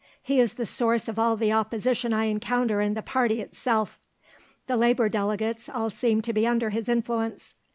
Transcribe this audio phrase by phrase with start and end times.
[0.23, 3.99] He is the source of all the opposition I encounter in the party itself;
[4.65, 7.53] the Labour Delegates all seem to be under his influence.